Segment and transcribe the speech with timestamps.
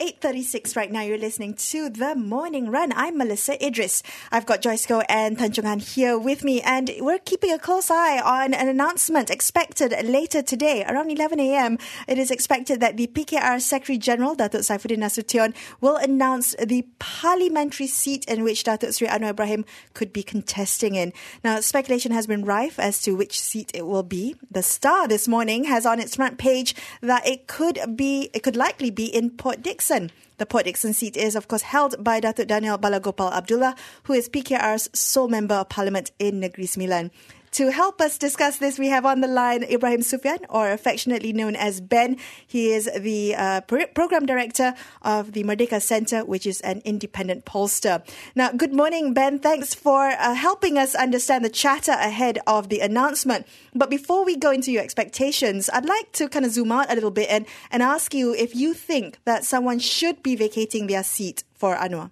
[0.00, 1.00] 8.36 right now.
[1.00, 2.92] You're listening to The Morning Run.
[2.94, 4.04] I'm Melissa Idris.
[4.30, 7.58] I've got Joyce Goh and Tan Chung Han here with me, and we're keeping a
[7.58, 10.84] close eye on an announcement expected later today.
[10.88, 15.96] Around 11 a.m., it is expected that the PKR Secretary General, Datuk Saifuddin Nasution, will
[15.96, 21.12] announce the parliamentary seat in which Datuk Sri Anwar Ibrahim could be contesting in.
[21.42, 24.36] Now, speculation has been rife as to which seat it will be.
[24.48, 28.54] The Star this morning has on its front page that it could be, it could
[28.54, 30.10] likely be in Port Dickson.
[30.36, 33.74] The Port Dickson seat is, of course, held by Datuk Daniel Balagopal Abdullah,
[34.04, 37.10] who is PKR's sole member of parliament in Negeri Sembilan.
[37.52, 41.56] To help us discuss this, we have on the line Ibrahim Suffian, or affectionately known
[41.56, 42.16] as Ben.
[42.46, 48.06] He is the uh, program director of the Merdeka Center, which is an independent pollster.
[48.34, 49.38] Now, good morning, Ben.
[49.38, 53.46] Thanks for uh, helping us understand the chatter ahead of the announcement.
[53.74, 56.94] But before we go into your expectations, I'd like to kind of zoom out a
[56.94, 61.02] little bit and, and ask you if you think that someone should be vacating their
[61.02, 62.10] seat for Anwar.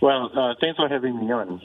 [0.00, 1.60] Well, uh, thanks for having me on.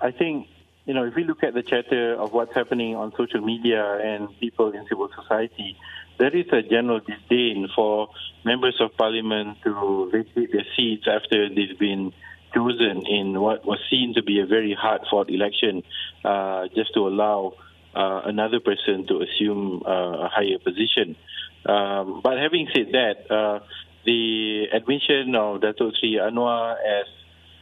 [0.00, 0.46] I think
[0.86, 4.28] you know, if we look at the chatter of what's happening on social media and
[4.38, 5.76] people in civil society,
[6.18, 8.08] there is a general disdain for
[8.44, 12.12] members of parliament to vacate their seats after they've been
[12.54, 15.82] chosen in what was seen to be a very hard fought election,
[16.24, 17.54] uh, just to allow
[17.94, 21.16] uh, another person to assume uh, a higher position.
[21.64, 23.60] Um, but having said that, uh,
[24.04, 27.06] the admission of Dato Sri Anwar as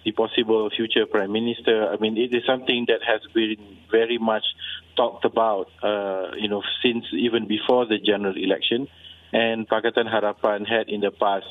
[0.09, 1.89] the possible future prime minister.
[1.93, 4.45] I mean, it is something that has been very much
[4.97, 8.89] talked about, uh, you know, since even before the general election.
[9.33, 11.47] And Pakatan Harapan had in the past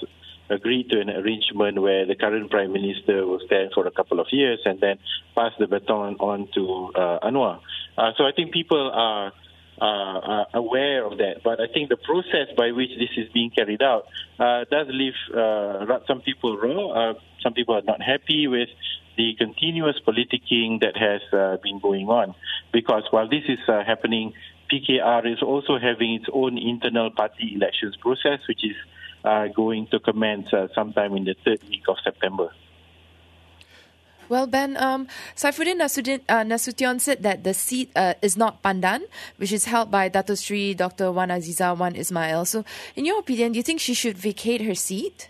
[0.49, 4.27] agreed to an arrangement where the current prime minister will stand for a couple of
[4.31, 4.97] years and then
[5.35, 7.59] pass the baton on to uh, Anwar.
[7.97, 9.33] Uh, so I think people are
[9.79, 11.43] uh, are aware of that.
[11.43, 14.05] But I think the process by which this is being carried out
[14.39, 17.13] uh, does leave uh, some people raw.
[17.47, 18.69] Uh, some people are not happy with
[19.15, 22.35] the continuous politicking that has uh, been going on.
[22.71, 24.33] Because while this is uh, happening,
[24.71, 28.75] PKR is also having its own internal party elections process, which is
[29.55, 32.49] going to commence sometime in the third week of September.
[34.29, 39.03] Well, Ben, um, Saifuddin Nasution, uh, Nasution said that the seat uh, is not Pandan,
[39.37, 41.11] which is held by Dato Sri Dr.
[41.11, 42.45] Wan Azizah Wan Ismail.
[42.45, 42.65] So,
[42.95, 45.29] in your opinion, do you think she should vacate her seat?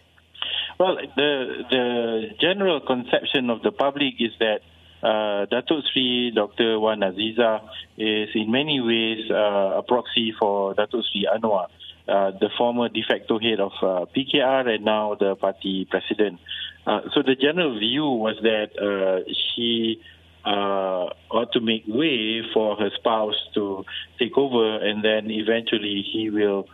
[0.80, 4.62] Well, the the general conception of the public is that
[5.02, 6.80] uh, Datuk Sri Dr.
[6.80, 7.62] Wan Azizah
[7.98, 11.68] is in many ways uh, a proxy for Datuk Sri Anwar,
[12.08, 16.40] uh, the former de facto head of uh, PKR and now the party president.
[16.86, 20.02] Uh, so the general view was that uh, she
[20.46, 23.84] uh, ought to make way for her spouse to
[24.18, 26.68] take over, and then eventually he will,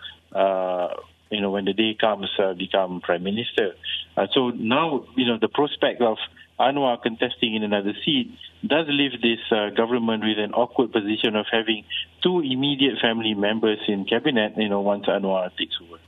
[1.33, 3.75] you know, when the day comes, uh, become prime minister.
[4.15, 6.17] Uh, so now, you know, the prospect of
[6.59, 8.31] Anwar contesting in another seat
[8.65, 11.83] does leave this uh, government with an awkward position of having
[12.21, 15.99] two immediate family members in cabinet, you know, once Anwar takes over.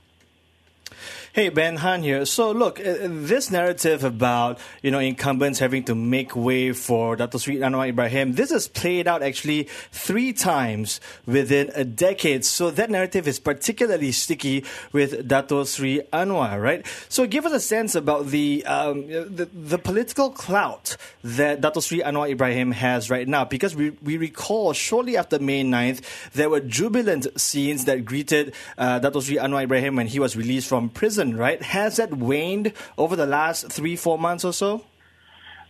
[1.36, 2.24] Hey, Ben Han here.
[2.24, 7.36] So, look, uh, this narrative about, you know, incumbents having to make way for Dato
[7.36, 12.46] Sri Anwar Ibrahim, this has played out actually three times within a decade.
[12.46, 16.86] So, that narrative is particularly sticky with Dato Sri Anwar, right?
[17.10, 22.00] So, give us a sense about the, um, the, the political clout that Dato Sri
[22.00, 26.00] Anwar Ibrahim has right now, because we, we recall shortly after May 9th,
[26.32, 30.66] there were jubilant scenes that greeted uh, Dato Sri Anwar Ibrahim when he was released
[30.66, 31.60] from prison right?
[31.62, 34.84] Has that waned over the last three, four months or so?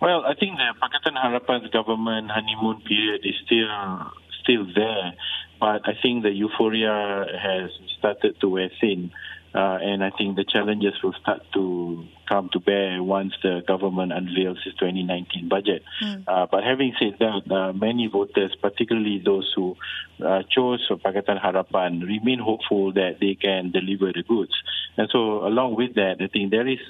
[0.00, 4.12] Well, I think the Pakatan Harapan's government honeymoon period is still
[4.42, 5.14] still there,
[5.58, 9.10] but I think the euphoria has started to wear thin.
[9.56, 14.12] Uh, and I think the challenges will start to come to bear once the government
[14.12, 15.82] unveils its 2019 budget.
[16.02, 16.24] Mm.
[16.28, 19.76] Uh, but having said that, uh, many voters, particularly those who
[20.22, 24.52] uh, chose Pakatan Harapan, remain hopeful that they can deliver the goods.
[24.98, 26.80] And so, along with that, I think there is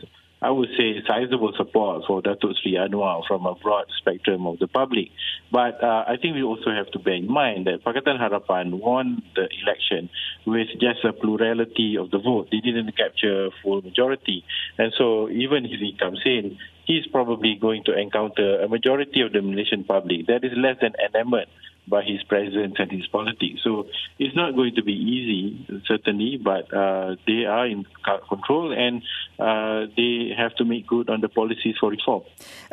[0.42, 4.68] I would say, sizable support for Datuk Sri Anwar from a broad spectrum of the
[4.68, 5.08] public.
[5.50, 9.22] But uh, I think we also have to bear in mind that Pakatan Harapan won
[9.34, 10.10] the election
[10.44, 12.48] with just a plurality of the vote.
[12.50, 14.44] They didn't capture full majority.
[14.76, 19.32] And so even if he comes in, he's probably going to encounter a majority of
[19.32, 21.46] the Malaysian public that is less than enamored
[21.88, 23.60] by his presence and his politics.
[23.62, 23.86] So
[24.18, 27.86] it's not going to be easy, certainly, but uh, they are in
[28.28, 29.02] control and
[29.38, 32.22] uh, they have to make good on the policies for reform.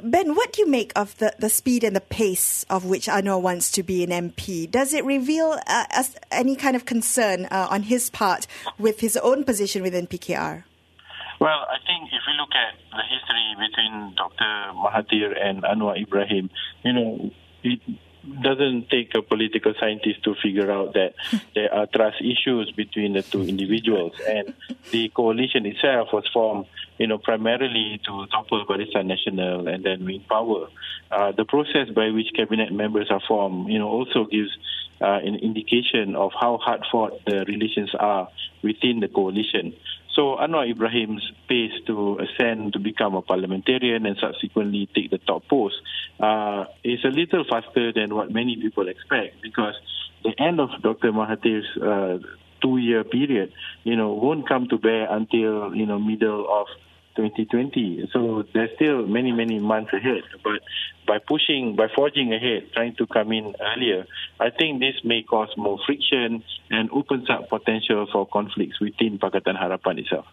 [0.02, 3.42] Ben, what do you make of the, the speed and the pace of which Anwar
[3.42, 4.70] wants to be an MP?
[4.70, 8.48] Does it reveal uh, any kind of concern uh, on his part
[8.80, 10.64] with his own position within PKR?
[11.40, 14.72] Well, I think if we look at the history between Dr.
[14.80, 16.50] Mahathir and Anwar Ibrahim,
[16.84, 17.32] you know,
[17.64, 17.80] it
[18.42, 21.14] doesn't take a political scientist to figure out that
[21.56, 24.14] there are trust issues between the two individuals.
[24.28, 24.54] And
[24.92, 26.66] the coalition itself was formed,
[26.98, 30.68] you know, primarily to topple Barisan Nasional and then win power.
[31.12, 34.52] Uh, the process by which cabinet members are formed, you know, also gives
[35.02, 38.30] uh, an indication of how hard fought the relations are
[38.62, 39.74] within the coalition.
[40.16, 45.48] So Anwar Ibrahim's pace to ascend to become a parliamentarian and subsequently take the top
[45.48, 45.76] post
[46.20, 49.74] uh, is a little faster than what many people expect because
[50.24, 51.12] the end of Dr.
[51.12, 52.20] Mahathir's uh,
[52.62, 53.52] two-year period,
[53.84, 56.68] you know, won't come to bear until you know middle of
[57.16, 58.10] 2020.
[58.12, 60.24] So there's still many, many months ahead.
[60.44, 60.62] But
[61.06, 64.06] by pushing, by forging ahead, trying to come in earlier,
[64.40, 69.56] I think this may cause more friction and opens up potential for conflicts within Pakatan
[69.56, 70.26] Harapan itself.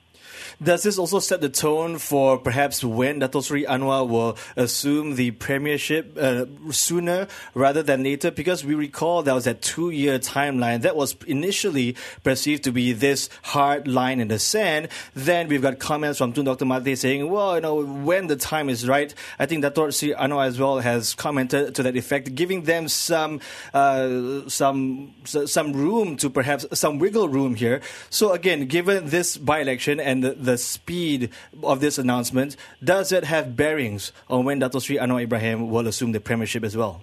[0.62, 5.30] Does this also set the tone for perhaps when Dato Sri Anwar will assume the
[5.30, 8.30] premiership uh, sooner rather than later?
[8.30, 12.92] Because we recall there was that two year timeline that was initially perceived to be
[12.92, 14.88] this hard line in the sand.
[15.14, 16.66] Then we've got comments from Tun Dr.
[16.66, 20.46] Mahathir saying, well, you know, when the time is right, I think Dato Sri Anwar
[20.46, 23.40] as well has commented to that effect, giving them some,
[23.74, 27.80] uh, some, some room to perhaps some wiggle room here.
[28.10, 31.30] So again, given this by election and the, the speed
[31.62, 36.12] of this announcement, does it have bearings on when Dato Sri Anwar Ibrahim will assume
[36.12, 37.02] the premiership as well?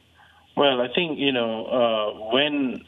[0.56, 2.84] Well, I think, you know, uh, when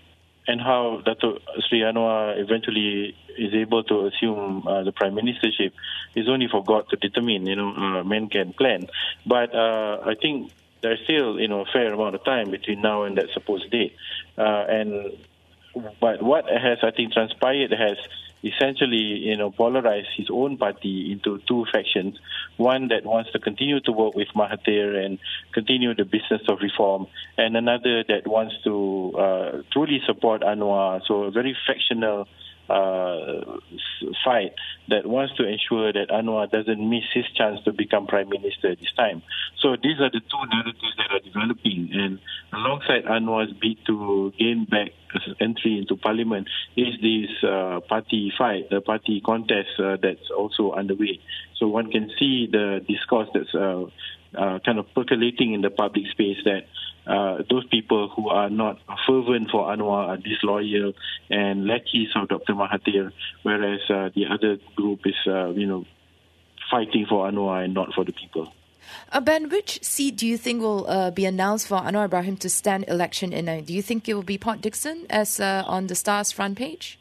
[0.50, 1.38] and how Dato
[1.68, 5.72] Sri Anwar eventually is able to assume uh, the prime ministership
[6.16, 7.46] is only for God to determine.
[7.46, 8.90] You know, uh, men can plan,
[9.28, 10.52] but uh, I think
[10.82, 13.96] there's still you know a fair amount of time between now and that supposed date,
[14.40, 15.18] uh, and
[16.02, 17.98] but what has I think transpired has
[18.44, 22.18] essentially, you know, polarized his own party into two factions.
[22.58, 25.20] One that wants to continue to work with Mahathir and
[25.54, 27.08] continue the business of reform,
[27.38, 31.02] and another that wants to uh, truly support Anwar.
[31.08, 32.28] So a very factional
[32.70, 33.60] uh,
[34.24, 34.54] fight
[34.90, 38.92] that wants to ensure that Anwar doesn't miss his chance to become prime minister this
[38.96, 39.22] time.
[39.60, 42.20] So these are the two narratives that are developing, and
[42.54, 44.92] alongside Anwar's bid to gain back
[45.42, 51.20] entry into parliament is this uh, party fight, the party contest uh, that's also underway.
[51.58, 53.86] So one can see the discourse that's uh,
[54.36, 56.66] uh, kind of percolating in the public space that
[57.08, 60.94] uh, those people who are not fervent for Anwar are disloyal
[61.30, 62.54] and lackeys of Dr.
[62.54, 63.12] Mahathir,
[63.44, 65.86] whereas uh, the other group is, uh, you know,
[66.70, 68.54] fighting for Anwar and not for the people.
[69.12, 72.50] Uh, ben, which seat do you think will uh, be announced for Anwar Ibrahim to
[72.50, 73.50] stand election in?
[73.50, 77.00] Uh, do you think it will be Port Dickson as on the Star's front page?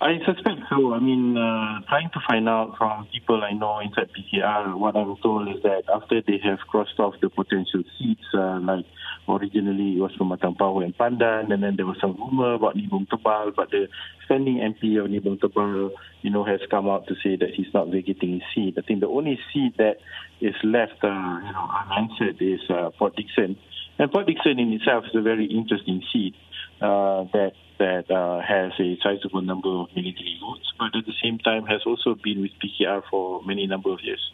[0.00, 0.92] I suspect so.
[0.92, 5.16] I mean, uh, trying to find out from people I know inside PKR, what I'm
[5.22, 8.84] told is that after they have crossed off the potential seats, uh, like
[9.28, 13.06] originally it was from Power and Pandan, and then there was some rumor about Nibong
[13.08, 13.88] Tebal, but the
[14.26, 15.92] standing MP of Nibong Tebal,
[16.22, 18.74] you know, has come out to say that he's not vacating his seat.
[18.76, 19.98] I think the only seat that
[20.40, 23.56] is left, uh, you know, unanswered is uh, Port Dickson.
[23.98, 26.34] And Port Dickson in itself is a very interesting seat
[26.80, 31.38] uh, that that uh, has a sizable number of military votes, but at the same
[31.38, 34.30] time has also been with PKR for many number of years.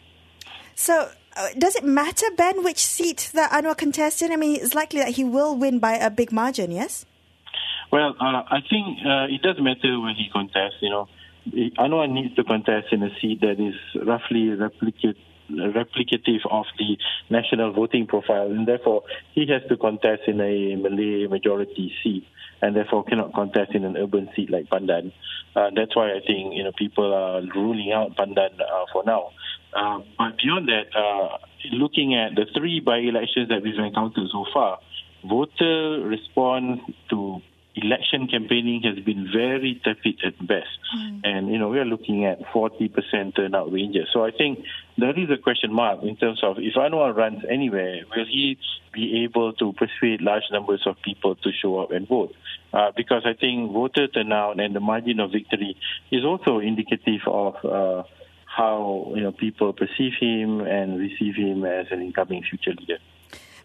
[0.75, 4.31] So, uh, does it matter, Ben, which seat that Anwar contests in?
[4.31, 7.05] I mean, it's likely that he will win by a big margin, yes?
[7.91, 10.77] Well, uh, I think uh, it does matter when he contests.
[10.81, 11.07] You know,
[11.79, 15.17] Anwar needs to contest in a seat that is roughly replicate,
[15.57, 16.97] replicative of the
[17.29, 19.03] national voting profile, and therefore
[19.33, 22.25] he has to contest in a Malay majority seat,
[22.61, 25.11] and therefore cannot contest in an urban seat like Pandan.
[25.55, 29.31] Uh, that's why I think you know people are ruling out Pandan uh, for now.
[29.73, 31.37] Uh, but beyond that, uh,
[31.71, 34.79] looking at the three by-elections that we've encountered so far,
[35.23, 37.30] voter response to
[38.01, 40.67] election campaigning has been very tepid at best.
[40.97, 41.21] Mm.
[41.23, 44.07] And, you know, we are looking at 40% turnout ranges.
[44.13, 44.65] So I think
[44.97, 48.57] there is a question mark in terms of if Anwar runs anywhere, will he
[48.93, 52.33] be able to persuade large numbers of people to show up and vote?
[52.73, 55.77] Uh, because I think voter turnout and the margin of victory
[56.11, 58.03] is also indicative of uh,
[58.45, 62.97] how you know people perceive him and receive him as an incoming future leader.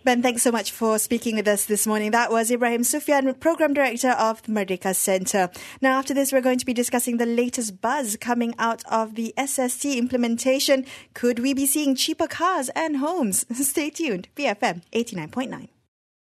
[0.07, 2.13] Ben, thanks so much for speaking with us this morning.
[2.13, 5.51] That was Ibrahim Suffian, Program Director of the Merdeka Centre.
[5.81, 9.35] Now, after this, we're going to be discussing the latest buzz coming out of the
[9.37, 10.87] SST implementation.
[11.13, 13.45] Could we be seeing cheaper cars and homes?
[13.67, 14.29] Stay tuned.
[14.37, 15.71] BFM 89.9.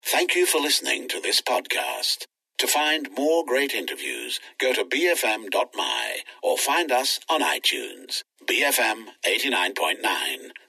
[0.04, 2.26] Thank you for listening to this podcast.
[2.58, 8.22] To find more great interviews, go to bfm.my or find us on iTunes.
[8.46, 9.96] BFM 89.9,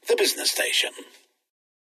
[0.08, 0.90] the business station.